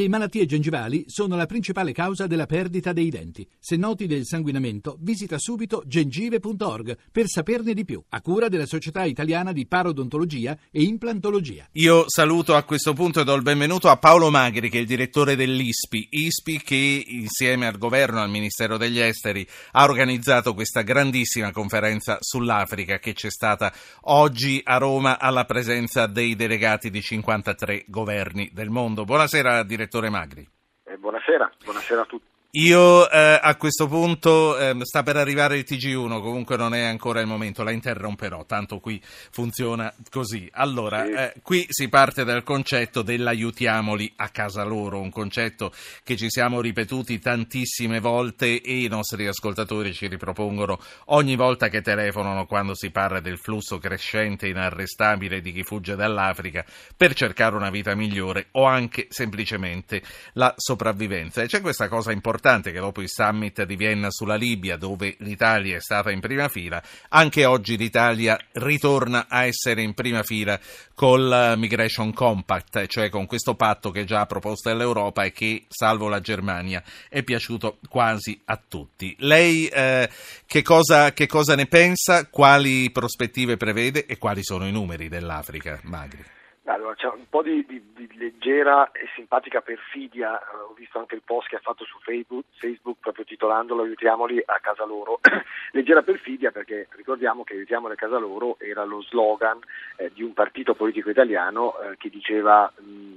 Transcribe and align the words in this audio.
Le 0.00 0.08
malattie 0.08 0.46
gengivali 0.46 1.04
sono 1.08 1.36
la 1.36 1.44
principale 1.44 1.92
causa 1.92 2.26
della 2.26 2.46
perdita 2.46 2.94
dei 2.94 3.10
denti. 3.10 3.46
Se 3.58 3.76
noti 3.76 4.06
del 4.06 4.24
sanguinamento, 4.24 4.96
visita 4.98 5.36
subito 5.38 5.82
gengive.org 5.84 6.96
per 7.12 7.26
saperne 7.26 7.74
di 7.74 7.84
più, 7.84 8.02
a 8.08 8.22
cura 8.22 8.48
della 8.48 8.64
Società 8.64 9.04
Italiana 9.04 9.52
di 9.52 9.66
Parodontologia 9.66 10.56
e 10.70 10.84
Implantologia. 10.84 11.68
Io 11.72 12.04
saluto 12.06 12.54
a 12.54 12.62
questo 12.62 12.94
punto 12.94 13.20
e 13.20 13.24
do 13.24 13.34
il 13.34 13.42
benvenuto 13.42 13.90
a 13.90 13.98
Paolo 13.98 14.30
Magri, 14.30 14.70
che 14.70 14.78
è 14.78 14.80
il 14.80 14.86
direttore 14.86 15.36
dell'ISPI. 15.36 16.08
ISPI 16.12 16.62
che 16.62 17.04
insieme 17.06 17.66
al 17.66 17.76
governo 17.76 18.20
e 18.20 18.22
al 18.22 18.30
Ministero 18.30 18.78
degli 18.78 19.00
Esteri 19.00 19.46
ha 19.72 19.84
organizzato 19.84 20.54
questa 20.54 20.80
grandissima 20.80 21.52
conferenza 21.52 22.16
sull'Africa 22.20 22.98
che 22.98 23.12
c'è 23.12 23.30
stata 23.30 23.70
oggi 24.04 24.62
a 24.64 24.78
Roma 24.78 25.18
alla 25.18 25.44
presenza 25.44 26.06
dei 26.06 26.36
delegati 26.36 26.88
di 26.88 27.02
53 27.02 27.84
governi 27.88 28.48
del 28.54 28.70
mondo. 28.70 29.04
Buonasera, 29.04 29.62
direttore 29.62 29.88
direttore 29.90 30.08
Magri. 30.08 30.48
Eh, 30.84 30.96
buonasera, 30.96 31.50
buonasera 31.64 32.02
a 32.02 32.04
tutti. 32.04 32.28
Io 32.54 33.08
eh, 33.08 33.38
a 33.40 33.54
questo 33.54 33.86
punto 33.86 34.58
eh, 34.58 34.76
sta 34.82 35.04
per 35.04 35.16
arrivare 35.16 35.58
il 35.58 35.64
TG1, 35.64 36.20
comunque 36.20 36.56
non 36.56 36.74
è 36.74 36.80
ancora 36.80 37.20
il 37.20 37.28
momento, 37.28 37.62
la 37.62 37.70
interromperò, 37.70 38.44
tanto 38.44 38.80
qui 38.80 39.00
funziona 39.04 39.94
così. 40.10 40.48
Allora, 40.54 41.04
eh, 41.04 41.34
qui 41.44 41.64
si 41.68 41.88
parte 41.88 42.24
dal 42.24 42.42
concetto 42.42 43.02
dell'aiutiamoli 43.02 44.14
a 44.16 44.30
casa 44.30 44.64
loro, 44.64 45.00
un 45.00 45.10
concetto 45.10 45.72
che 46.02 46.16
ci 46.16 46.28
siamo 46.28 46.60
ripetuti 46.60 47.20
tantissime 47.20 48.00
volte 48.00 48.60
e 48.60 48.82
i 48.82 48.88
nostri 48.88 49.28
ascoltatori 49.28 49.94
ci 49.94 50.08
ripropongono 50.08 50.80
ogni 51.06 51.36
volta 51.36 51.68
che 51.68 51.82
telefonano 51.82 52.46
quando 52.46 52.74
si 52.74 52.90
parla 52.90 53.20
del 53.20 53.38
flusso 53.38 53.78
crescente 53.78 54.46
e 54.46 54.50
inarrestabile 54.50 55.40
di 55.40 55.52
chi 55.52 55.62
fugge 55.62 55.94
dall'Africa 55.94 56.64
per 56.96 57.14
cercare 57.14 57.54
una 57.54 57.70
vita 57.70 57.94
migliore 57.94 58.48
o 58.52 58.64
anche 58.64 59.06
semplicemente 59.08 60.02
la 60.32 60.52
sopravvivenza. 60.56 61.42
E 61.42 61.46
c'è 61.46 61.60
questa 61.60 61.86
cosa 61.86 62.10
importante 62.10 62.38
importante 62.40 62.72
che 62.72 62.80
dopo 62.80 63.02
il 63.02 63.10
summit 63.10 63.64
di 63.64 63.76
Vienna 63.76 64.10
sulla 64.10 64.34
Libia, 64.34 64.78
dove 64.78 65.14
l'Italia 65.18 65.76
è 65.76 65.80
stata 65.80 66.10
in 66.10 66.20
prima 66.20 66.48
fila, 66.48 66.82
anche 67.10 67.44
oggi 67.44 67.76
l'Italia 67.76 68.38
ritorna 68.52 69.26
a 69.28 69.44
essere 69.44 69.82
in 69.82 69.92
prima 69.92 70.22
fila 70.22 70.58
col 70.94 71.54
Migration 71.58 72.14
Compact, 72.14 72.86
cioè 72.86 73.10
con 73.10 73.26
questo 73.26 73.54
patto 73.54 73.90
che 73.90 74.04
già 74.04 74.20
ha 74.20 74.26
proposto 74.26 74.72
l'Europa 74.74 75.24
e 75.24 75.32
che, 75.32 75.66
salvo 75.68 76.08
la 76.08 76.20
Germania, 76.20 76.82
è 77.10 77.22
piaciuto 77.22 77.78
quasi 77.88 78.40
a 78.46 78.58
tutti. 78.66 79.14
Lei 79.18 79.66
eh, 79.66 80.08
che, 80.46 80.62
cosa, 80.62 81.12
che 81.12 81.26
cosa 81.26 81.54
ne 81.54 81.66
pensa? 81.66 82.26
Quali 82.26 82.90
prospettive 82.90 83.58
prevede 83.58 84.06
e 84.06 84.16
quali 84.16 84.42
sono 84.42 84.66
i 84.66 84.72
numeri 84.72 85.08
dell'Africa, 85.08 85.78
Magri? 85.82 86.24
Allora, 86.70 86.94
c'è 86.94 87.08
un 87.08 87.28
po' 87.28 87.42
di, 87.42 87.66
di, 87.66 87.82
di, 87.94 88.08
leggera 88.16 88.92
e 88.92 89.08
simpatica 89.16 89.60
perfidia, 89.60 90.38
eh, 90.38 90.56
ho 90.68 90.74
visto 90.76 91.00
anche 91.00 91.16
il 91.16 91.22
post 91.24 91.48
che 91.48 91.56
ha 91.56 91.60
fatto 91.60 91.84
su 91.84 91.98
Facebook, 91.98 92.44
Facebook 92.58 92.98
proprio 93.00 93.24
titolandolo 93.24 93.82
Aiutiamoli 93.82 94.40
a 94.44 94.58
casa 94.60 94.84
loro. 94.84 95.18
leggera 95.72 96.02
perfidia 96.02 96.52
perché 96.52 96.86
ricordiamo 96.92 97.42
che 97.42 97.54
Aiutiamoli 97.54 97.94
a 97.94 97.96
casa 97.96 98.18
loro 98.18 98.56
era 98.60 98.84
lo 98.84 99.02
slogan 99.02 99.58
eh, 99.96 100.12
di 100.14 100.22
un 100.22 100.32
partito 100.32 100.74
politico 100.74 101.10
italiano 101.10 101.76
eh, 101.80 101.96
che 101.96 102.08
diceva 102.08 102.72
mh, 102.76 103.16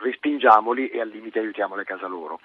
respingiamoli 0.00 0.88
e 0.88 1.00
al 1.00 1.08
limite 1.08 1.38
aiutiamoli 1.38 1.82
a 1.82 1.84
casa 1.84 2.08
loro. 2.08 2.40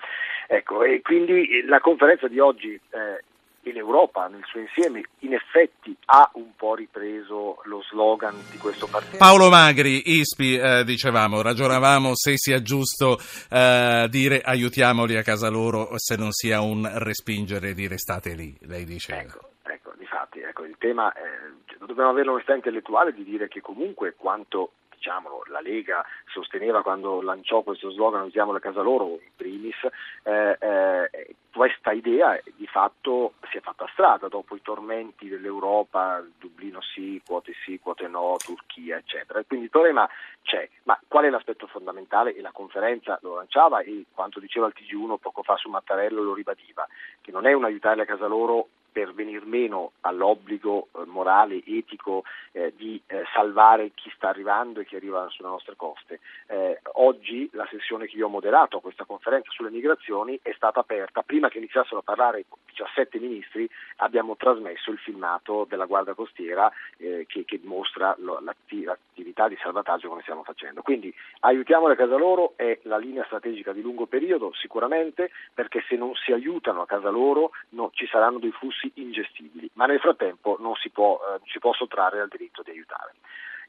Ecco, 0.48 0.84
e 0.84 1.02
quindi 1.02 1.64
la 1.66 1.80
conferenza 1.80 2.28
di 2.28 2.40
oggi 2.40 2.74
eh, 2.74 3.24
e 3.62 3.72
l'Europa 3.72 4.28
nel 4.28 4.44
suo 4.46 4.60
insieme 4.60 5.04
in 5.20 5.34
effetti 5.34 5.96
ha 6.06 6.30
un 6.34 6.56
po' 6.56 6.76
ripreso 6.76 7.62
lo 7.66 7.82
slogan 7.84 8.36
di 8.52 8.58
questo 8.58 8.88
partito. 8.88 9.18
Paolo 9.18 9.50
Magri, 9.50 10.02
ISPI, 10.20 10.58
eh, 10.58 10.84
dicevamo, 10.84 11.42
ragionavamo 11.42 12.16
se 12.16 12.38
sia 12.38 12.62
giusto 12.62 13.18
eh, 13.50 14.08
dire 14.10 14.42
aiutiamoli 14.42 15.18
a 15.18 15.24
casa 15.24 15.50
loro 15.50 15.90
se 15.98 16.16
non 16.16 16.32
sia 16.32 16.62
un 16.62 16.90
respingere 16.96 17.74
dire 17.74 17.98
state 17.98 18.34
lì, 18.34 18.56
lei 18.62 18.86
diceva. 18.86 19.22
Ecco, 19.22 19.50
ecco, 19.64 19.94
difatti, 19.98 20.40
ecco, 20.40 20.64
il 20.64 20.76
tema, 20.78 21.12
eh, 21.14 21.86
dobbiamo 21.86 22.10
avere 22.10 22.26
l'onestà 22.26 22.56
intellettuale 22.56 23.14
di 23.14 23.24
dire 23.24 23.48
che 23.48 23.62
comunque 23.62 24.16
quanto 24.16 24.72
diciamolo, 25.00 25.44
la 25.48 25.62
Lega 25.62 26.06
sosteneva 26.28 26.84
quando 26.84 27.22
lanciò 27.22 27.62
questo 27.62 27.90
slogan 27.90 28.26
usiamo 28.26 28.52
la 28.52 28.60
casa 28.60 28.82
loro 28.82 29.18
in 29.22 29.32
primis, 29.36 29.76
eh, 30.24 30.58
eh, 30.60 31.36
questa 31.52 31.92
idea 31.92 32.40
di 32.56 32.68
fatto 32.68 33.34
si 33.50 33.58
è 33.58 33.62
fatta 33.62 33.88
strada 33.92 34.28
dopo 34.28 34.56
i 34.56 34.62
tormenti 34.62 35.28
dell'Europa, 35.28 36.24
Dublino 36.38 36.82
sì, 36.82 37.22
quote 37.26 37.54
sì, 37.64 37.80
quote 37.80 38.08
no, 38.08 38.36
Turchia, 38.38 38.98
eccetera. 38.98 39.44
Quindi 39.44 39.66
il 39.66 39.72
problema 39.72 40.08
c'è, 40.44 40.68
ma 40.84 41.00
qual 41.08 41.26
è 41.26 41.30
l'aspetto 41.30 41.66
fondamentale? 41.68 42.36
E 42.36 42.42
la 42.42 42.52
conferenza 42.52 43.18
lo 43.22 43.36
lanciava 43.36 43.80
e 43.80 44.06
quanto 44.14 44.40
diceva 44.40 44.68
il 44.68 44.76
TG1 44.78 45.18
poco 45.20 45.42
fa 45.42 45.56
su 45.56 45.70
Mattarello 45.70 46.22
lo 46.22 46.34
ribadiva, 46.34 46.88
che 47.22 47.32
non 47.32 47.48
è 47.48 47.54
un 47.54 47.64
aiutare 47.64 48.02
a 48.02 48.06
casa 48.06 48.28
loro 48.28 48.68
per 48.92 49.14
venir 49.14 49.46
meno 49.46 49.94
all'obbligo 50.02 50.88
eh, 50.94 51.06
morale, 51.06 51.62
etico 51.66 52.24
eh, 52.52 52.74
di 52.76 53.02
eh, 53.08 53.24
salvare 53.34 53.92
chi 53.94 54.12
sta 54.16 54.30
arrivando 54.30 54.80
e 54.80 54.86
chi 54.86 54.96
arriva 54.96 55.28
sulle 55.30 55.50
nostre 55.50 55.76
coste. 55.76 56.20
Eh, 56.48 56.80
oggi 56.94 57.50
la 57.54 57.68
sessione 57.70 58.08
che 58.08 58.18
io 58.18 58.28
ho 58.28 58.30
moderato 58.30 58.78
a 58.78 58.82
questa 58.82 59.06
conferenza 59.06 59.52
sulle 59.52 59.70
migrazioni 59.70 60.40
è 60.42 60.54
stata 60.56 60.80
aperta, 60.80 61.22
prima 61.22 61.50
che 61.50 61.58
iniziassero 61.58 62.00
a 62.00 62.04
parlare 62.04 62.46
17 62.80 63.20
ministri 63.20 63.70
abbiamo 63.98 64.36
trasmesso 64.38 64.92
il 64.92 64.98
filmato 64.98 65.66
della 65.68 65.86
Guardia 65.86 66.14
Costiera 66.14 66.72
eh, 66.98 67.26
che, 67.28 67.44
che, 67.46 67.60
dimostra 67.60 68.16
lo, 68.20 68.40
l'atti, 68.40 68.84
l'attività 68.84 69.48
di 69.48 69.58
salvataggio 69.62 70.08
come 70.08 70.22
stiamo 70.22 70.44
facendo. 70.44 70.82
Quindi 70.82 71.14
aiutiamole 71.42 71.94
a 71.94 71.98
casa 71.98 72.16
loro 72.16 72.54
è 72.56 72.80
la 72.84 72.98
linea 72.98 73.26
strategica 73.26 73.74
di 73.74 73.82
lungo 73.82 74.06
periodo 74.06 74.54
sicuramente 74.54 75.32
perché 75.54 75.84
se 75.88 75.96
non 75.96 76.14
si 76.16 76.32
aiutano 76.32 76.82
a 76.82 76.86
casa 76.86 77.10
loro 77.10 77.52
no, 77.70 77.92
ci 77.94 78.08
saranno 78.08 78.40
dei 78.40 78.52
flussi 78.52 78.79
flussi 78.80 78.92
ingestibili, 78.96 79.70
ma 79.74 79.86
nel 79.86 80.00
frattempo 80.00 80.58
non 80.60 80.76
si 80.76 80.90
può, 80.90 81.20
eh, 81.20 81.40
si 81.48 81.60
può 81.60 81.74
sottrarre 81.74 82.22
al 82.22 82.30
diritto 82.30 82.62
di 82.64 82.72
aiutare. 82.72 83.14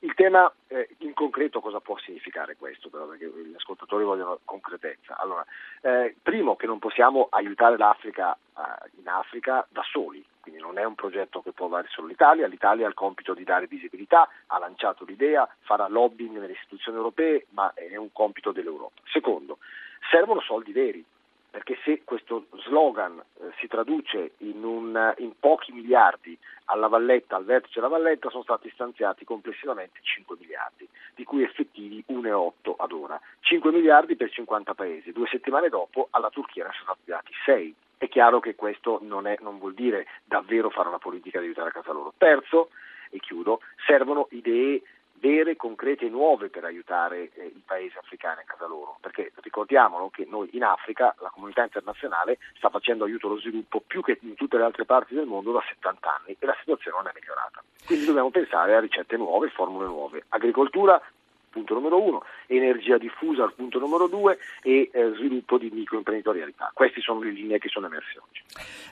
Il 0.03 0.15
tema 0.15 0.51
eh, 0.69 0.89
in 0.99 1.13
concreto 1.13 1.61
cosa 1.61 1.81
può 1.81 1.99
significare 1.99 2.57
questo, 2.57 2.89
però, 2.89 3.05
perché 3.05 3.27
gli 3.27 3.55
ascoltatori 3.55 4.03
vogliono 4.03 4.39
concretezza. 4.45 5.19
Allora, 5.19 5.45
eh, 5.83 6.17
primo 6.23 6.57
che 6.57 6.67
non 6.67 6.79
possiamo 6.79 7.27
aiutare 7.31 7.77
l'Africa 7.77 8.33
eh, 8.33 8.91
in 8.99 9.09
Africa 9.09 9.67
da 9.69 9.83
soli, 9.83 10.25
quindi 10.41 10.59
non 10.59 10.79
è 10.79 10.85
un 10.85 10.95
progetto 10.95 11.43
che 11.43 11.53
può 11.53 11.69
dare 11.69 11.87
solo 11.91 12.07
l'Italia, 12.07 12.47
l'Italia 12.47 12.87
ha 12.87 12.89
il 12.89 12.95
compito 12.95 13.35
di 13.35 13.45
dare 13.45 13.67
visibilità, 13.67 14.27
ha 14.47 14.59
lanciato 14.59 15.05
l'idea, 15.05 15.47
farà 15.61 15.87
lobbying 15.87 16.39
nelle 16.39 16.55
istituzioni 16.55 16.97
europee, 16.97 17.47
ma 17.51 17.71
è 17.75 17.97
un 17.97 18.11
compito 18.11 18.53
dell'Europa. 18.53 19.03
Secondo, 19.05 19.59
servono 20.11 20.41
soldi 20.41 20.73
veri, 20.73 21.05
perché 21.61 21.79
se 21.85 22.01
questo 22.05 22.47
slogan 22.65 23.19
eh, 23.19 23.51
si 23.59 23.67
traduce 23.67 24.33
in, 24.39 24.65
un, 24.65 25.15
in, 25.19 25.33
pochi 25.39 25.73
miliardi 25.73 26.37
alla 26.67 26.89
Valletta, 26.89 27.37
al 27.37 27.45
vertice 27.45 27.81
della 27.81 27.93
Valletta, 27.93 28.31
sono 28.31 28.43
stati 28.43 28.71
stanziati 28.73 29.27
complessivamente 29.27 29.99
5 30.01 30.37
miliardi, 30.41 30.89
di 31.15 31.25
cui 31.25 31.43
effettivi 31.43 32.03
1,8 32.09 32.75
ad 32.79 32.93
ora. 32.93 33.21
5 33.41 33.73
miliardi 33.73 34.17
per 34.17 34.31
50 34.31 34.73
paesi. 34.73 35.13
Due 35.13 35.29
settimane 35.29 35.69
dopo 35.69 36.09
alla 36.13 36.31
Turchia 36.31 36.65
ne 36.65 36.71
sono 36.73 36.95
stati 36.95 37.11
dati 37.11 37.33
6. 37.45 37.75
È 37.99 38.09
chiaro 38.09 38.41
che 38.41 38.55
questo 38.55 38.99
non, 39.03 39.27
è, 39.27 39.37
non 39.43 39.59
vuol 39.59 39.75
dire 39.75 40.07
davvero 40.25 40.71
fare 40.71 40.89
una 40.89 40.99
politica 40.99 41.41
di 41.41 41.45
aiutare 41.45 41.69
a 41.69 41.73
casa 41.73 41.93
loro. 41.93 42.15
Terzo, 42.17 42.71
e 43.11 43.19
chiudo, 43.19 43.61
servono 43.87 44.29
idee 44.31 44.81
vere, 45.41 45.57
concrete 45.57 46.07
e 46.07 46.09
nuove 46.09 46.49
per 46.49 46.65
aiutare 46.65 47.31
eh, 47.35 47.47
i 47.47 47.63
paesi 47.65 47.97
africani 47.97 48.41
a 48.41 48.45
casa 48.45 48.67
loro, 48.67 48.99
perché 49.01 49.33
ricordiamolo 49.37 50.11
che 50.11 50.27
noi 50.29 50.51
in 50.53 50.63
Africa 50.63 51.15
la 51.21 51.31
comunità 51.31 51.63
internazionale 51.63 52.39
sta 52.57 52.69
facendo 52.69 53.05
aiuto 53.05 53.27
allo 53.27 53.39
sviluppo 53.39 53.81
più 53.81 54.03
che 54.03 54.19
in 54.21 54.35
tutte 54.35 54.57
le 54.57 54.65
altre 54.65 54.85
parti 54.85 55.15
del 55.15 55.27
mondo 55.27 55.53
da 55.53 55.63
70 55.67 56.17
anni 56.21 56.37
e 56.39 56.47
la 56.47 56.57
situazione 56.61 56.99
non 56.99 57.09
è 57.09 57.13
migliorata. 57.15 57.63
Quindi 57.87 58.05
dobbiamo 58.05 58.31
pensare 58.31 58.75
a 58.77 58.81
ricette 58.81 59.17
nuove, 59.17 59.49
formule 59.49 59.87
nuove. 59.87 60.25
Agricoltura, 60.29 61.01
punto 61.51 61.75
numero 61.75 62.03
uno, 62.03 62.23
energia 62.47 62.97
diffusa 62.97 63.43
al 63.43 63.55
punto 63.55 63.79
numero 63.79 64.09
due 64.09 64.39
e 64.63 64.89
eh, 64.93 65.13
sviluppo 65.17 65.59
di 65.59 65.71
microimprenditorialità. 65.73 66.71
Queste 66.73 67.01
sono 67.01 67.21
le 67.21 67.33
linee 67.33 67.59
che 67.59 67.69
sono 67.69 67.87
emerse 67.87 68.19
oggi. 68.19 68.43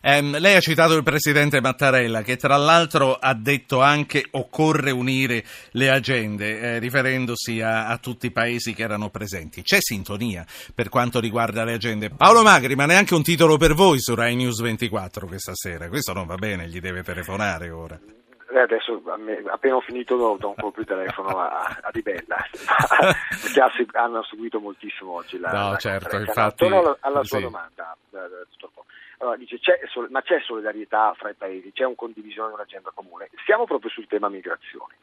Um, 0.02 0.38
lei 0.38 0.56
ha 0.56 0.60
citato 0.60 0.94
il 0.94 1.02
Presidente 1.02 1.60
Mattarella 1.60 2.22
che 2.22 2.36
tra 2.36 2.56
l'altro 2.56 3.14
ha 3.14 3.34
detto 3.34 3.80
anche 3.80 4.24
occorre 4.32 4.90
unire 4.90 5.44
le 5.72 5.90
agende 5.90 6.60
eh, 6.60 6.78
riferendosi 6.78 7.60
a, 7.60 7.88
a, 7.88 7.98
tutti 7.98 8.26
i 8.26 8.32
paesi 8.32 8.74
che 8.74 8.82
erano 8.82 9.10
presenti. 9.10 9.62
C'è 9.62 9.78
sintonia 9.80 10.44
per 10.74 10.88
quanto 10.88 11.20
riguarda 11.20 11.64
le 11.64 11.74
agende. 11.74 12.10
Paolo 12.10 12.42
Magri, 12.42 12.74
ma 12.74 12.86
neanche 12.86 13.14
un 13.14 13.22
titolo 13.22 13.56
per 13.56 13.74
voi 13.74 14.00
su 14.00 14.14
Rai 14.14 14.36
News 14.36 14.60
24 14.60 15.26
questa 15.26 15.54
sera. 15.54 15.88
Questo 15.88 16.12
non 16.12 16.26
va 16.26 16.36
bene, 16.36 16.68
gli 16.68 16.80
deve 16.80 17.02
telefonare 17.02 17.70
ora. 17.70 18.17
Eh, 18.50 18.58
adesso 18.58 19.02
appena 19.46 19.76
ho 19.76 19.80
finito 19.80 20.16
do, 20.16 20.48
un 20.48 20.54
colpo 20.54 20.80
di 20.80 20.86
telefono 20.86 21.28
a, 21.38 21.78
a 21.82 21.90
Di 21.92 22.00
Bella 22.00 22.36
perché 23.42 23.86
hanno 23.98 24.22
seguito 24.22 24.58
moltissimo 24.58 25.12
oggi 25.12 25.38
la, 25.38 25.52
no 25.52 25.70
la 25.72 25.76
certo 25.76 26.16
infatti 26.16 26.64
alla, 26.64 26.96
alla 27.00 27.22
sua 27.24 27.38
sì. 27.38 27.44
domanda 27.44 27.94
allora, 29.20 29.36
dice, 29.36 29.58
c'è, 29.58 29.80
ma 30.10 30.22
c'è 30.22 30.40
solidarietà 30.40 31.12
fra 31.16 31.30
i 31.30 31.34
paesi? 31.34 31.72
C'è 31.72 31.84
un 31.84 31.96
condivisione 31.96 32.50
di 32.50 32.54
un'agenda 32.54 32.92
comune? 32.94 33.28
Siamo 33.44 33.64
proprio 33.64 33.90
sul 33.90 34.06
tema 34.06 34.28
migrazioni 34.28 34.94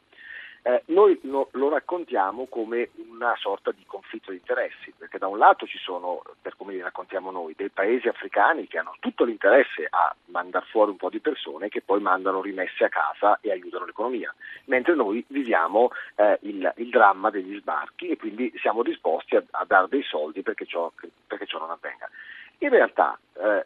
eh, 0.66 0.82
noi 0.86 1.16
lo, 1.22 1.48
lo, 1.52 1.68
raccontiamo 1.68 2.46
come 2.46 2.90
una 2.96 3.36
sorta 3.38 3.70
di 3.70 3.84
conflitto 3.86 4.32
di 4.32 4.38
interessi, 4.38 4.92
perché 4.98 5.16
da 5.16 5.28
un 5.28 5.38
lato 5.38 5.64
ci 5.64 5.78
sono, 5.78 6.22
per 6.42 6.56
come 6.56 6.72
li 6.72 6.80
raccontiamo 6.80 7.30
noi, 7.30 7.54
dei 7.56 7.68
paesi 7.68 8.08
africani 8.08 8.66
che 8.66 8.78
hanno 8.78 8.96
tutto 8.98 9.22
l'interesse 9.22 9.86
a 9.88 10.12
mandare 10.24 10.66
fuori 10.68 10.90
un 10.90 10.96
po' 10.96 11.08
di 11.08 11.20
persone 11.20 11.68
che 11.68 11.82
poi 11.82 12.00
mandano 12.00 12.42
rimesse 12.42 12.82
a 12.82 12.88
casa 12.88 13.38
e 13.42 13.52
aiutano 13.52 13.84
l'economia, 13.84 14.34
mentre 14.64 14.96
noi 14.96 15.24
viviamo 15.28 15.90
eh, 16.16 16.36
il, 16.42 16.72
il, 16.78 16.88
dramma 16.88 17.30
degli 17.30 17.56
sbarchi 17.60 18.08
e 18.08 18.16
quindi 18.16 18.52
siamo 18.56 18.82
disposti 18.82 19.36
a, 19.36 19.44
a 19.52 19.64
dare 19.64 19.86
dei 19.88 20.02
soldi 20.02 20.42
perché 20.42 20.66
ciò, 20.66 20.90
perché 21.28 21.46
ciò 21.46 21.60
non 21.60 21.70
avvenga. 21.70 22.10
In 22.58 22.70
realtà 22.70 23.16
eh, 23.34 23.64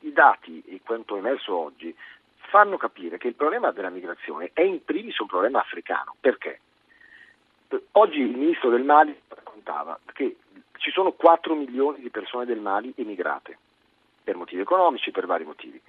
i 0.00 0.12
dati 0.12 0.62
e 0.68 0.80
quanto 0.82 1.16
emerso 1.16 1.54
oggi 1.54 1.94
fanno 2.50 2.76
capire 2.76 3.16
che 3.16 3.28
il 3.28 3.34
problema 3.34 3.70
della 3.70 3.90
migrazione 3.90 4.50
è 4.52 4.62
in 4.62 4.84
primis 4.84 5.18
un 5.18 5.26
problema 5.26 5.60
africano. 5.60 6.16
Perché? 6.20 6.60
Oggi 7.92 8.18
il 8.18 8.36
ministro 8.36 8.68
del 8.70 8.82
Mali 8.82 9.18
raccontava 9.28 9.98
che 10.12 10.36
ci 10.78 10.90
sono 10.90 11.12
4 11.12 11.54
milioni 11.54 12.00
di 12.00 12.10
persone 12.10 12.44
del 12.44 12.58
Mali 12.58 12.92
emigrate, 12.96 13.56
per 14.24 14.34
motivi 14.34 14.62
economici, 14.62 15.12
per 15.12 15.26
vari 15.26 15.44
motivi. 15.44 15.80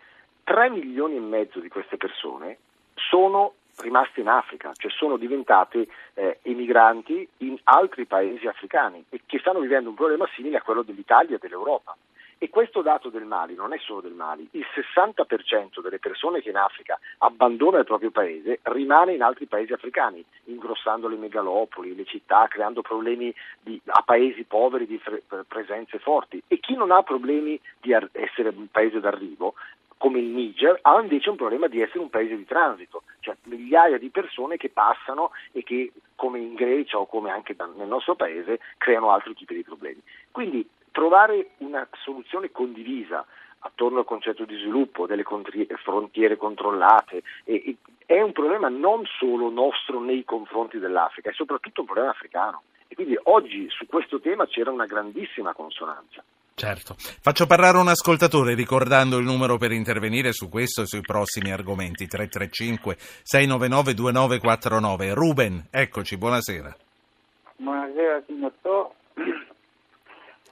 3 0.44 0.70
milioni 0.70 1.16
e 1.16 1.20
mezzo 1.20 1.60
di 1.60 1.70
queste 1.70 1.98
persone 1.98 2.58
sono 2.94 3.54
rimaste 3.78 4.20
in 4.20 4.28
Africa, 4.28 4.72
cioè 4.76 4.92
sono 4.92 5.18
diventate 5.18 5.88
eh, 6.14 6.40
emigranti 6.44 7.28
in 7.38 7.58
altri 7.64 8.06
paesi 8.06 8.46
africani 8.46 9.04
e 9.10 9.22
che 9.26 9.40
stanno 9.40 9.60
vivendo 9.60 9.90
un 9.90 9.96
problema 9.96 10.28
simile 10.36 10.58
a 10.58 10.62
quello 10.62 10.84
dell'Italia 10.84 11.38
e 11.38 11.40
dell'Europa. 11.40 11.96
E 12.44 12.50
questo 12.50 12.82
dato 12.82 13.10
del 13.10 13.26
Mali 13.26 13.54
non 13.54 13.72
è 13.72 13.78
solo 13.78 14.02
del 14.02 14.14
Mali, 14.14 14.48
il 14.54 14.66
60% 14.74 15.80
delle 15.80 16.00
persone 16.00 16.42
che 16.42 16.50
in 16.50 16.56
Africa 16.56 17.00
abbandona 17.20 17.78
il 17.78 17.86
proprio 17.86 18.10
paese 18.10 18.62
rimane 18.64 19.14
in 19.14 19.22
altri 19.22 19.46
paesi 19.46 19.74
africani, 19.74 20.26
ingrossando 20.46 21.08
le 21.08 21.18
megalopoli, 21.18 21.96
le 21.96 22.04
città, 22.04 22.48
creando 22.48 22.82
problemi 22.82 23.32
di, 23.62 23.80
a 23.86 24.02
paesi 24.02 24.44
poveri 24.46 24.88
di 24.88 24.98
fre, 24.98 25.22
presenze 25.48 26.00
forti. 26.00 26.42
E 26.48 26.60
chi 26.60 26.74
non 26.74 26.90
ha 26.90 27.04
problemi 27.04 27.62
di 27.80 27.94
ar- 27.94 28.10
essere 28.14 28.50
un 28.50 28.72
paese 28.72 29.00
d'arrivo 29.00 29.54
come 29.98 30.18
il 30.18 30.26
Niger, 30.26 30.80
ha 30.82 31.00
invece 31.00 31.30
un 31.30 31.36
problema 31.36 31.68
di 31.68 31.80
essere 31.80 32.00
un 32.00 32.10
paese 32.10 32.36
di 32.36 32.46
transito, 32.46 33.04
cioè 33.20 33.36
migliaia 33.44 34.00
di 34.00 34.10
persone 34.10 34.58
che 34.58 34.70
passano 34.70 35.30
e 35.52 35.62
che, 35.62 35.92
come 36.16 36.40
in 36.40 36.56
Grecia 36.56 36.98
o 36.98 37.06
come 37.06 37.30
anche 37.30 37.56
nel 37.76 37.88
nostro 37.88 38.16
paese, 38.16 38.58
creano 38.80 39.12
altri 39.12 39.36
tipi 39.36 39.54
di 39.54 39.62
problemi. 39.62 40.02
Quindi 40.32 40.68
trovare 40.92 41.52
una 41.58 41.88
soluzione 42.04 42.52
condivisa 42.52 43.26
attorno 43.60 44.00
al 44.00 44.06
concetto 44.06 44.46
di 44.46 44.58
sviluppo, 44.58 45.06
delle 45.06 45.24
frontiere 45.84 46.38
controllate, 46.38 47.24
è 48.06 48.22
un 48.22 48.32
problema 48.32 48.70
non 48.70 49.04
solo 49.18 49.50
nostro 49.50 50.02
nei 50.02 50.24
confronti 50.24 50.80
dell'Africa, 50.80 51.30
è 51.30 51.34
soprattutto 51.34 51.82
un 51.82 51.88
problema 51.88 52.10
africano. 52.10 52.64
E 52.88 52.96
quindi 52.96 53.18
oggi 53.24 53.68
su 53.70 53.86
questo 53.86 54.20
tema 54.20 54.46
c'era 54.48 54.72
una 54.72 54.86
grandissima 54.86 55.54
consonanza. 55.54 56.24
Certo. 56.54 56.96
Faccio 56.98 57.48
parlare 57.48 57.78
un 57.78 57.88
ascoltatore 57.88 58.54
ricordando 58.54 59.18
il 59.18 59.24
numero 59.24 59.58
per 59.58 59.72
intervenire 59.72 60.34
su 60.34 60.50
questo 60.50 60.82
e 60.82 60.86
sui 60.86 61.02
prossimi 61.02 61.52
argomenti. 61.52 62.06
335 62.06 62.96
699 63.24 63.94
2949. 63.94 65.14
Ruben, 65.14 65.68
eccoci, 65.72 66.18
buonasera. 66.18 66.76
Buonasera 67.56 68.24
signor 68.28 68.52
To. 68.62 68.94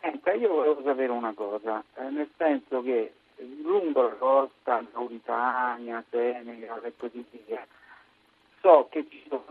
Senta, 0.02 0.34
io 0.34 0.50
volevo 0.50 0.82
sapere 0.84 1.12
una 1.12 1.34
cosa, 1.34 1.84
eh, 1.96 2.10
nel 2.10 2.30
senso 2.38 2.82
che 2.82 3.14
lungo 3.64 4.04
la 4.04 4.16
costa, 4.16 4.84
Mauritania, 4.94 6.04
Senegal 6.10 6.84
e 6.86 6.94
così 6.98 7.26
via, 7.46 7.66
so 8.62 8.88
che 8.90 9.06
ci 9.10 9.24
sono 9.28 9.44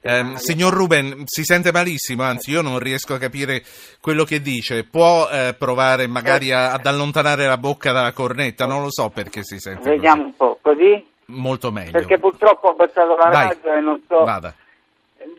eh, 0.00 0.32
signor 0.36 0.72
Ruben, 0.72 1.24
si 1.26 1.42
sente 1.42 1.72
malissimo, 1.72 2.22
anzi 2.22 2.52
io 2.52 2.62
non 2.62 2.78
riesco 2.78 3.14
a 3.14 3.18
capire 3.18 3.64
quello 4.00 4.22
che 4.22 4.40
dice. 4.40 4.84
Può 4.84 5.28
eh, 5.28 5.56
provare 5.58 6.06
magari 6.06 6.52
a, 6.52 6.72
ad 6.72 6.86
allontanare 6.86 7.46
la 7.46 7.58
bocca 7.58 7.90
dalla 7.90 8.12
cornetta? 8.12 8.66
Non 8.66 8.82
lo 8.82 8.90
so 8.92 9.10
perché 9.10 9.42
si 9.42 9.58
sente 9.58 9.90
Vediamo 9.90 10.22
così. 10.22 10.28
un 10.28 10.36
po', 10.36 10.58
così? 10.62 11.06
Molto 11.26 11.72
meglio. 11.72 11.90
Perché 11.90 12.18
purtroppo 12.18 12.68
ho 12.68 12.70
abbassato 12.70 13.16
la 13.16 13.28
Vai. 13.28 13.48
radio 13.48 13.72
e 13.72 13.80
non 13.80 14.00
so. 14.06 14.22
Vada. 14.24 14.54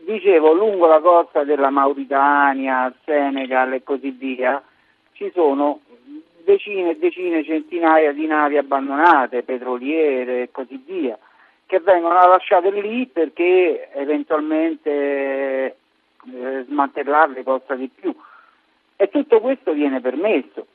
Dicevo, 0.08 0.54
lungo 0.54 0.86
la 0.86 1.00
costa 1.00 1.44
della 1.44 1.68
Mauritania, 1.68 2.90
Senegal 3.04 3.74
e 3.74 3.82
così 3.82 4.08
via, 4.08 4.62
ci 5.12 5.30
sono 5.34 5.80
decine 6.44 6.92
e 6.92 6.96
decine, 6.96 7.44
centinaia 7.44 8.12
di 8.12 8.26
navi 8.26 8.56
abbandonate, 8.56 9.42
petroliere 9.42 10.44
e 10.44 10.50
così 10.50 10.82
via 10.82 11.18
che 11.66 11.80
vengono 11.80 12.14
lasciate 12.26 12.70
lì 12.70 13.06
perché 13.06 13.90
eventualmente 13.92 15.76
eh, 16.32 16.64
smantellarle 16.66 17.42
costa 17.42 17.74
di 17.74 17.90
più. 17.94 18.14
E 18.96 19.10
tutto 19.10 19.40
questo 19.40 19.74
viene 19.74 20.00
permesso. 20.00 20.68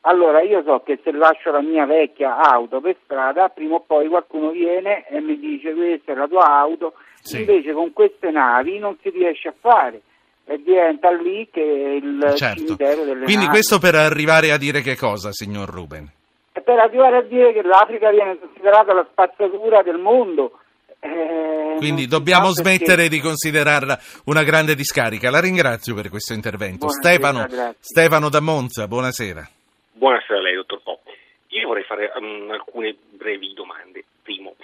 Allora 0.00 0.40
io 0.40 0.64
so 0.64 0.80
che 0.80 0.98
se 1.04 1.12
lascio 1.12 1.52
la 1.52 1.60
mia 1.60 1.86
vecchia 1.86 2.38
auto 2.38 2.80
per 2.80 2.96
strada, 3.04 3.50
prima 3.50 3.76
o 3.76 3.84
poi 3.86 4.08
qualcuno 4.08 4.50
viene 4.50 5.06
e 5.06 5.20
mi 5.20 5.38
dice 5.38 5.74
questa 5.74 6.10
è 6.10 6.14
la 6.16 6.26
tua 6.26 6.46
auto, 6.46 6.94
sì. 7.20 7.40
invece 7.40 7.72
con 7.72 7.92
queste 7.92 8.30
navi 8.30 8.78
non 8.78 8.96
si 9.02 9.10
riesce 9.10 9.48
a 9.48 9.54
fare 9.58 10.00
e 10.44 10.60
diventa 10.64 11.12
lì 11.12 11.48
che 11.50 11.60
il 11.60 12.34
certo. 12.36 12.64
cimitero 12.64 13.04
delle 13.04 13.24
Quindi 13.24 13.44
navi. 13.44 13.48
questo 13.48 13.78
per 13.78 13.94
arrivare 13.94 14.50
a 14.50 14.58
dire 14.58 14.80
che 14.80 14.96
cosa, 14.96 15.30
signor 15.32 15.68
Ruben? 15.68 16.10
E 16.52 16.60
per 16.60 16.78
arrivare 16.78 17.18
a 17.18 17.22
dire 17.22 17.52
che 17.52 17.62
l'Africa 17.62 18.10
viene 18.10 18.36
considerata 18.36 18.92
la 18.92 19.06
spazzatura 19.08 19.82
del 19.82 19.98
mondo. 19.98 20.58
Eh, 20.98 21.76
Quindi 21.78 22.06
dobbiamo 22.06 22.52
perché. 22.52 22.62
smettere 22.62 23.08
di 23.08 23.20
considerarla 23.20 23.98
una 24.24 24.42
grande 24.42 24.74
discarica. 24.74 25.30
La 25.30 25.40
ringrazio 25.40 25.94
per 25.94 26.08
questo 26.08 26.32
intervento. 26.32 26.86
Buonasera, 26.86 27.46
Stefano. 27.46 27.74
Stefano 27.78 28.28
da 28.28 28.40
Monza, 28.40 28.88
buonasera. 28.88 29.48
Buonasera 29.92 30.38
a 30.38 30.42
lei, 30.42 30.54
dottor 30.56 30.82
Pop. 30.82 31.00
Io 31.48 31.68
vorrei 31.68 31.84
fare 31.84 32.12
um, 32.16 32.50
alcune 32.50 32.96
brevi 33.10 33.52
domande. 33.54 34.04
Primo, 34.22 34.56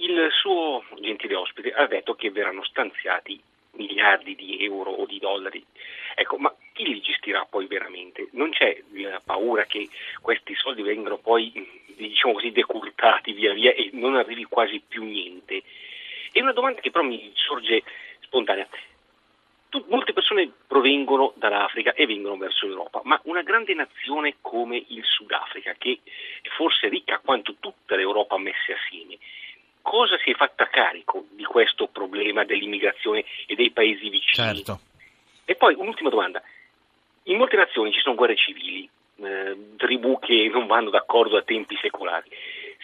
il 0.00 0.28
suo 0.32 0.84
gentile 1.00 1.34
ospite 1.34 1.72
ha 1.72 1.86
detto 1.86 2.14
che 2.14 2.30
verranno 2.30 2.64
stanziati 2.64 3.40
miliardi 3.72 4.34
di 4.34 4.64
euro 4.64 4.90
o 4.90 5.06
di 5.06 5.18
dollari. 5.18 5.64
Ecco, 6.14 6.38
ma 6.38 6.54
chi 6.72 6.84
li 6.84 7.00
gestirà 7.00 7.46
poi 7.48 7.66
veramente? 7.66 8.28
Non 8.32 8.50
c'è 8.50 8.82
la 8.92 9.20
paura 9.24 9.64
che 9.64 9.88
questi 10.20 10.54
soldi 10.54 10.82
vengano 10.82 11.18
poi, 11.18 11.52
diciamo 11.96 12.34
così, 12.34 12.50
decurtati 12.50 13.32
via 13.32 13.52
via 13.52 13.72
e 13.72 13.90
non 13.92 14.16
arrivi 14.16 14.44
quasi 14.44 14.82
più 14.86 15.04
niente? 15.04 15.62
E 16.32 16.40
una 16.40 16.52
domanda 16.52 16.80
che 16.80 16.90
però 16.90 17.04
mi 17.04 17.30
sorge 17.34 17.82
spontanea. 18.20 18.66
Molte 19.86 20.12
persone 20.12 20.50
provengono 20.66 21.32
dall'Africa 21.36 21.92
e 21.92 22.04
vengono 22.04 22.36
verso 22.36 22.66
l'Europa, 22.66 23.02
ma 23.04 23.20
una 23.24 23.42
grande 23.42 23.72
nazione 23.74 24.36
come 24.40 24.84
il 24.88 25.04
Sudafrica, 25.04 25.74
che 25.78 26.00
è 26.42 26.48
forse 26.48 26.88
ricca 26.88 27.20
quanto 27.20 27.54
tutta 27.60 27.94
l'Europa 27.94 28.36
messe 28.36 28.72
assieme, 28.72 29.16
cosa 29.82 30.18
si 30.22 30.30
è 30.30 30.34
fatta 30.34 30.68
carico 30.68 31.26
di 31.30 31.44
questo 31.44 31.88
problema 31.88 32.44
dell'immigrazione 32.44 33.24
e 33.46 33.54
dei 33.54 33.70
paesi 33.70 34.08
vicini? 34.08 34.46
Certo. 34.48 34.80
E 35.44 35.54
poi 35.54 35.74
un'ultima 35.76 36.10
domanda. 36.10 36.42
In 37.24 37.36
molte 37.36 37.56
nazioni 37.56 37.92
ci 37.92 38.00
sono 38.00 38.14
guerre 38.14 38.36
civili, 38.36 38.88
eh, 39.16 39.56
tribù 39.76 40.18
che 40.18 40.48
non 40.52 40.66
vanno 40.66 40.90
d'accordo 40.90 41.34
da 41.34 41.42
tempi 41.42 41.76
secolari. 41.80 42.28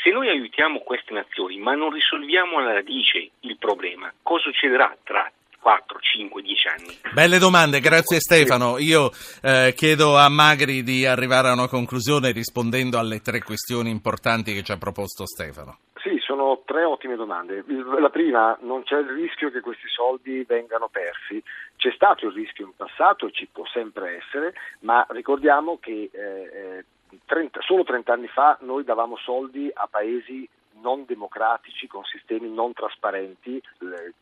Se 0.02 0.10
noi 0.10 0.28
aiutiamo 0.28 0.80
queste 0.80 1.14
nazioni 1.14 1.58
ma 1.58 1.74
non 1.74 1.90
risolviamo 1.90 2.58
alla 2.58 2.74
radice 2.74 3.30
il 3.40 3.56
problema, 3.56 4.12
cosa 4.22 4.42
succederà 4.42 4.94
tra 5.02 5.30
4, 5.66 5.98
5, 6.00 6.42
10 6.42 6.68
anni? 6.68 6.98
Belle 7.12 7.38
domande, 7.38 7.80
grazie 7.80 8.20
Stefano. 8.20 8.78
Io 8.78 9.10
eh, 9.42 9.74
chiedo 9.74 10.16
a 10.16 10.28
Magri 10.28 10.84
di 10.84 11.04
arrivare 11.04 11.48
a 11.48 11.54
una 11.54 11.66
conclusione 11.66 12.30
rispondendo 12.30 12.98
alle 12.98 13.20
tre 13.20 13.42
questioni 13.42 13.90
importanti 13.90 14.54
che 14.54 14.62
ci 14.62 14.70
ha 14.70 14.76
proposto 14.76 15.26
Stefano. 15.26 15.78
Sì, 16.02 16.15
sono 16.26 16.62
tre 16.64 16.82
ottime 16.82 17.14
domande. 17.14 17.64
La 17.98 18.10
prima, 18.10 18.58
non 18.62 18.82
c'è 18.82 18.98
il 18.98 19.08
rischio 19.08 19.50
che 19.50 19.60
questi 19.60 19.86
soldi 19.88 20.42
vengano 20.42 20.88
persi. 20.88 21.40
C'è 21.76 21.92
stato 21.92 22.26
il 22.26 22.32
rischio 22.32 22.66
in 22.66 22.74
passato 22.74 23.30
ci 23.30 23.46
può 23.46 23.64
sempre 23.66 24.16
essere, 24.16 24.52
ma 24.80 25.06
ricordiamo 25.10 25.78
che 25.78 26.10
eh, 26.12 26.18
eh, 26.18 26.84
30 27.24 27.60
solo 27.62 27.84
30 27.84 28.12
anni 28.12 28.26
fa 28.26 28.58
noi 28.62 28.82
davamo 28.82 29.16
soldi 29.16 29.70
a 29.72 29.86
paesi 29.86 30.48
non 30.80 31.04
democratici, 31.06 31.86
con 31.86 32.04
sistemi 32.04 32.50
non 32.50 32.72
trasparenti, 32.72 33.62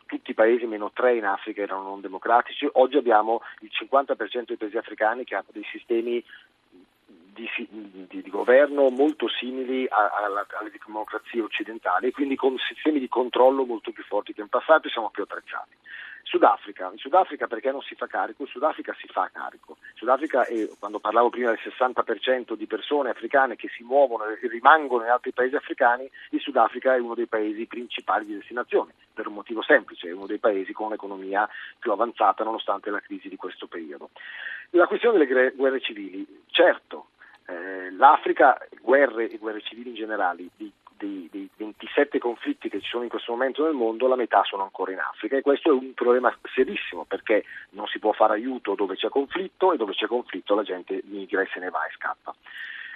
tutti 0.06 0.30
i 0.30 0.34
paesi 0.34 0.66
meno 0.66 0.92
tre 0.92 1.16
in 1.16 1.24
Africa 1.24 1.62
erano 1.62 1.82
non 1.82 2.00
democratici, 2.00 2.68
oggi 2.72 2.96
abbiamo 2.96 3.40
il 3.60 3.70
50% 3.72 4.44
dei 4.46 4.56
paesi 4.56 4.76
africani 4.76 5.24
che 5.24 5.34
hanno 5.34 5.50
dei 5.50 5.66
sistemi 5.72 6.22
di, 7.34 7.48
di- 7.68 8.22
di 8.22 8.30
governo 8.30 8.88
molto 8.88 9.28
simili 9.28 9.86
a- 9.88 10.12
alla- 10.24 10.46
alle 10.58 10.70
democrazie 10.84 11.42
occidentali 11.42 12.06
e 12.06 12.12
quindi 12.12 12.36
con 12.36 12.56
sistemi 12.58 12.98
di 13.00 13.08
controllo 13.08 13.64
molto 13.64 13.90
più 13.92 14.04
forti 14.04 14.32
che 14.32 14.40
in 14.40 14.48
passato 14.48 14.88
e 14.88 14.90
siamo 14.90 15.10
più 15.10 15.24
attrezzati. 15.24 15.76
Sudafrica, 16.22 16.88
in 16.90 16.96
Sudafrica 16.98 17.46
perché 17.46 17.70
non 17.70 17.82
si 17.82 17.94
fa 17.94 18.06
carico? 18.06 18.42
In 18.42 18.48
Sudafrica 18.48 18.94
si 18.98 19.06
fa 19.08 19.28
carico. 19.32 19.76
In 19.78 19.94
Sudafrica, 19.96 20.44
è, 20.46 20.68
quando 20.78 20.98
parlavo 20.98 21.28
prima 21.28 21.50
del 21.50 21.60
60% 21.62 22.54
di 22.54 22.66
persone 22.66 23.10
africane 23.10 23.56
che 23.56 23.68
si 23.68 23.84
muovono 23.84 24.24
e 24.24 24.38
rimangono 24.48 25.04
in 25.04 25.10
altri 25.10 25.32
paesi 25.32 25.54
africani, 25.54 26.10
il 26.30 26.40
Sudafrica 26.40 26.94
è 26.94 26.98
uno 26.98 27.14
dei 27.14 27.26
paesi 27.26 27.66
principali 27.66 28.24
di 28.24 28.34
destinazione, 28.34 28.94
per 29.12 29.26
un 29.28 29.34
motivo 29.34 29.62
semplice, 29.62 30.08
è 30.08 30.12
uno 30.12 30.26
dei 30.26 30.38
paesi 30.38 30.72
con 30.72 30.86
un'economia 30.86 31.48
più 31.78 31.92
avanzata 31.92 32.42
nonostante 32.42 32.90
la 32.90 33.00
crisi 33.00 33.28
di 33.28 33.36
questo 33.36 33.66
periodo. 33.66 34.08
La 34.70 34.86
questione 34.86 35.18
delle 35.24 35.50
guerre 35.50 35.80
civili, 35.80 36.26
certo, 36.50 37.08
eh, 37.46 37.90
l'Africa, 37.92 38.58
guerre 38.80 39.30
e 39.30 39.38
guerre 39.38 39.60
civili 39.62 39.90
in 39.90 39.96
generale, 39.96 40.46
di 40.56 40.72
dei, 40.96 41.28
dei, 41.30 41.48
27 41.56 42.18
conflitti 42.18 42.68
che 42.68 42.80
ci 42.80 42.88
sono 42.88 43.02
in 43.02 43.08
questo 43.08 43.32
momento 43.32 43.64
nel 43.64 43.74
mondo, 43.74 44.06
la 44.06 44.16
metà 44.16 44.42
sono 44.44 44.62
ancora 44.62 44.92
in 44.92 44.98
Africa 44.98 45.36
e 45.36 45.42
questo 45.42 45.70
è 45.70 45.72
un 45.72 45.92
problema 45.94 46.34
serissimo 46.54 47.04
perché 47.04 47.44
non 47.70 47.86
si 47.86 47.98
può 47.98 48.12
fare 48.12 48.34
aiuto 48.34 48.74
dove 48.74 48.96
c'è 48.96 49.08
conflitto 49.08 49.72
e 49.72 49.76
dove 49.76 49.92
c'è 49.92 50.06
conflitto 50.06 50.54
la 50.54 50.62
gente 50.62 51.02
migra 51.04 51.42
e 51.42 51.48
se 51.52 51.60
ne 51.60 51.70
va 51.70 51.84
e 51.86 51.92
scappa. 51.94 52.34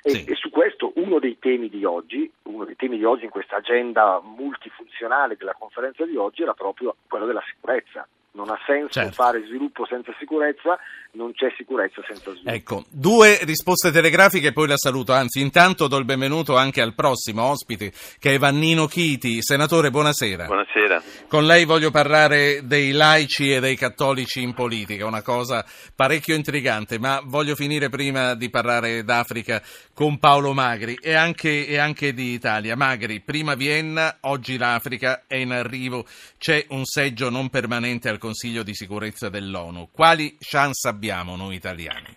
E, 0.03 0.11
sì. 0.11 0.25
e, 0.25 0.35
su 0.37 0.51
questo 0.51 0.93
uno 0.97 1.19
dei 1.19 1.39
temi 1.39 1.69
di 1.69 1.85
oggi, 1.85 2.31
uno 2.45 2.65
dei 2.65 2.77
temi 2.77 2.97
di 2.97 3.05
oggi 3.05 3.25
in 3.25 3.31
questa 3.31 3.57
agenda 3.57 4.21
multifunzionale 4.23 5.37
della 5.37 5.55
conferenza 5.59 6.05
di 6.05 6.17
oggi 6.17 6.43
era 6.43 6.55
proprio 6.55 6.97
quello 7.09 7.27
della 7.27 7.43
sicurezza. 7.47 8.07
Non 8.39 8.51
ha 8.51 8.59
senso 8.65 8.93
certo. 8.93 9.15
fare 9.15 9.43
sviluppo 9.49 9.85
senza 9.85 10.15
sicurezza, 10.17 10.79
non 11.15 11.33
c'è 11.33 11.53
sicurezza 11.57 12.01
senza 12.07 12.31
sviluppo. 12.31 12.51
Ecco, 12.51 12.85
due 12.89 13.41
risposte 13.43 13.91
telegrafiche 13.91 14.49
e 14.49 14.53
poi 14.53 14.69
la 14.69 14.77
saluto. 14.77 15.13
Anzi, 15.13 15.41
intanto 15.41 15.89
do 15.89 15.97
il 15.97 16.05
benvenuto 16.05 16.57
anche 16.57 16.81
al 16.81 16.95
prossimo 16.95 17.43
ospite, 17.43 17.93
che 18.21 18.35
è 18.35 18.39
Vannino 18.39 18.87
Chiti. 18.87 19.43
Senatore, 19.43 19.91
buonasera. 19.91 20.45
Buonasera. 20.45 21.03
Con 21.27 21.47
lei 21.47 21.65
voglio 21.65 21.91
parlare 21.91 22.61
dei 22.63 22.93
laici 22.93 23.53
e 23.53 23.59
dei 23.59 23.75
cattolici 23.75 24.41
in 24.41 24.55
politica, 24.55 25.05
una 25.05 25.23
cosa 25.23 25.65
parecchio 25.97 26.37
intrigante, 26.37 27.01
ma 27.01 27.21
voglio 27.25 27.57
finire 27.57 27.89
prima 27.89 28.37
di 28.37 28.51
parlare 28.51 29.03
d'Africa 29.03 29.61
con 29.99 30.21
Paolo 30.21 30.53
Magri 30.53 30.95
e 31.03 31.15
anche, 31.15 31.67
e 31.67 31.77
anche 31.77 32.13
di 32.13 32.33
Italia. 32.33 32.77
Magri, 32.77 33.19
prima 33.19 33.57
Vienna, 33.57 34.19
oggi 34.21 34.57
l'Africa 34.57 35.25
è 35.27 35.35
in 35.35 35.51
arrivo, 35.51 36.05
c'è 36.39 36.67
un 36.69 36.85
seggio 36.85 37.31
non 37.31 37.51
permanente 37.51 38.09
al 38.09 38.19
Consiglio 38.19 38.63
di 38.63 38.75
sicurezza 38.75 39.29
dell'ONU. 39.29 39.89
Quali 39.91 40.37
chance 40.39 40.87
abbiamo 40.87 41.35
noi 41.35 41.57
italiani? 41.57 42.17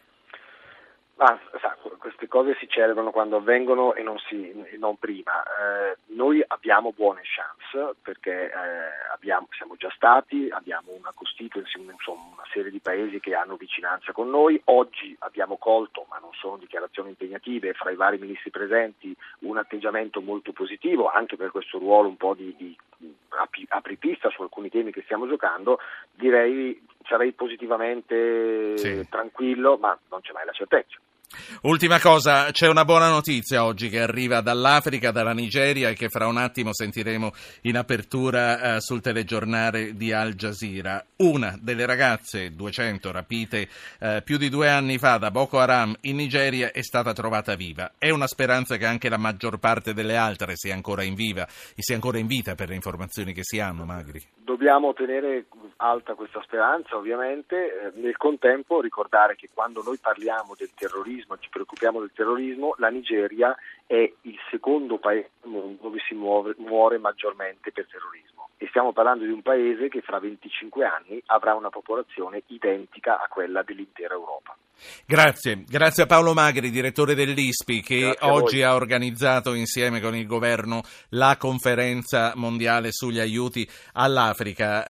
Ah, 1.15 1.39
sa, 1.59 1.75
queste 1.97 2.27
cose 2.27 2.55
si 2.59 2.67
celebrano 2.69 3.09
quando 3.09 3.37
avvengono 3.37 3.95
e 3.95 4.03
non, 4.03 4.19
si, 4.29 4.53
non 4.77 4.97
prima. 4.97 5.41
Eh, 5.41 5.97
noi 6.13 6.43
abbiamo 6.45 6.93
buone 6.95 7.21
chance 7.23 7.95
perché 8.01 8.45
eh, 8.45 9.11
abbiamo, 9.11 9.47
siamo 9.57 9.75
già 9.75 9.91
stati, 9.95 10.49
abbiamo 10.51 10.91
una 10.91 11.11
constituency, 11.15 11.79
insomma, 11.79 12.21
una 12.33 12.45
serie 12.53 12.69
di 12.69 12.79
paesi 12.79 13.19
che 13.19 13.33
hanno 13.33 13.55
vicinanza 13.55 14.11
con 14.11 14.29
noi. 14.29 14.61
Oggi 14.65 15.15
abbiamo 15.19 15.57
colto, 15.57 16.00
non 16.31 16.39
sono 16.39 16.57
dichiarazioni 16.57 17.09
impegnative, 17.09 17.73
fra 17.73 17.91
i 17.91 17.95
vari 17.95 18.17
ministri 18.17 18.49
presenti 18.49 19.13
un 19.39 19.57
atteggiamento 19.57 20.21
molto 20.21 20.53
positivo 20.53 21.09
anche 21.09 21.35
per 21.35 21.51
questo 21.51 21.77
ruolo 21.77 22.07
un 22.07 22.17
po' 22.17 22.33
di, 22.33 22.55
di 22.57 22.75
apripista 23.69 24.29
su 24.29 24.41
alcuni 24.41 24.69
temi 24.69 24.91
che 24.91 25.01
stiamo 25.03 25.27
giocando. 25.27 25.79
Direi 26.11 26.81
sarei 27.03 27.33
positivamente 27.33 28.77
sì. 28.77 29.07
tranquillo, 29.09 29.77
ma 29.77 29.97
non 30.09 30.21
c'è 30.21 30.31
mai 30.31 30.45
la 30.45 30.53
certezza. 30.53 30.97
Ultima 31.63 31.99
cosa, 31.99 32.51
c'è 32.51 32.67
una 32.67 32.85
buona 32.85 33.09
notizia 33.09 33.63
oggi 33.63 33.89
che 33.89 34.01
arriva 34.01 34.41
dall'Africa, 34.41 35.11
dalla 35.11 35.33
Nigeria 35.33 35.89
e 35.89 35.93
che 35.93 36.09
fra 36.09 36.27
un 36.27 36.37
attimo 36.37 36.73
sentiremo 36.73 37.31
in 37.61 37.77
apertura 37.77 38.75
eh, 38.75 38.81
sul 38.81 39.01
telegiornale 39.01 39.95
di 39.95 40.11
Al 40.11 40.33
Jazeera. 40.33 41.03
Una 41.17 41.57
delle 41.61 41.85
ragazze, 41.85 42.55
200 42.55 43.11
rapite 43.11 43.67
eh, 43.99 44.21
più 44.23 44.37
di 44.37 44.49
due 44.49 44.69
anni 44.69 44.97
fa 44.97 45.17
da 45.17 45.31
Boko 45.31 45.59
Haram 45.59 45.95
in 46.01 46.15
Nigeria, 46.15 46.71
è 46.71 46.81
stata 46.81 47.13
trovata 47.13 47.55
viva. 47.55 47.91
È 47.97 48.09
una 48.09 48.27
speranza 48.27 48.77
che 48.77 48.85
anche 48.85 49.09
la 49.09 49.17
maggior 49.17 49.59
parte 49.59 49.93
delle 49.93 50.17
altre 50.17 50.53
sia 50.55 50.73
ancora 50.73 51.03
in, 51.03 51.13
viva, 51.13 51.47
sia 51.47 51.95
ancora 51.95 52.17
in 52.17 52.27
vita 52.27 52.55
per 52.55 52.69
le 52.69 52.75
informazioni 52.75 53.33
che 53.33 53.43
si 53.43 53.59
hanno, 53.59 53.85
Magri. 53.85 54.21
Dobbiamo 54.43 54.93
tenere 54.93 55.45
alta 55.77 56.13
questa 56.13 56.41
speranza, 56.41 56.95
ovviamente, 56.95 57.55
eh, 57.55 57.91
nel 57.99 58.17
contempo 58.17 58.81
ricordare 58.81 59.35
che 59.35 59.49
quando 59.53 59.81
noi 59.83 59.97
parliamo 59.97 60.55
del 60.57 60.71
terrorismo, 60.75 61.20
ci 61.39 61.49
preoccupiamo 61.49 61.99
del 61.99 62.11
terrorismo, 62.13 62.75
la 62.77 62.89
Nigeria 62.89 63.55
è 63.85 64.11
il 64.21 64.37
secondo 64.49 64.97
paese 64.97 65.31
al 65.43 65.49
mondo 65.49 65.81
dove 65.81 65.99
si 66.07 66.13
muove, 66.13 66.55
muore 66.57 66.97
maggiormente 66.97 67.71
per 67.71 67.87
terrorismo. 67.89 68.49
E 68.57 68.67
stiamo 68.67 68.93
parlando 68.93 69.25
di 69.25 69.31
un 69.31 69.41
paese 69.41 69.89
che 69.89 70.01
fra 70.01 70.19
25 70.19 70.85
anni 70.85 71.21
avrà 71.25 71.55
una 71.55 71.69
popolazione 71.69 72.43
identica 72.47 73.19
a 73.19 73.27
quella 73.27 73.63
dell'intera 73.63 74.13
Europa. 74.13 74.55
Grazie, 75.05 75.63
grazie 75.67 76.03
a 76.03 76.05
Paolo 76.05 76.33
Magri, 76.33 76.69
direttore 76.69 77.13
dell'ISPI, 77.13 77.81
che 77.81 78.15
oggi 78.21 78.63
ha 78.63 78.73
organizzato 78.73 79.53
insieme 79.53 79.99
con 79.99 80.15
il 80.15 80.25
governo 80.25 80.81
la 81.09 81.37
conferenza 81.37 82.33
mondiale 82.35 82.91
sugli 82.91 83.19
aiuti 83.19 83.67
all'Africa. 83.93 84.79